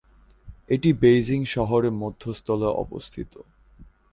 [0.69, 3.33] এটি বেইজিং শহরের মধ্যস্থলে অবস্থিত।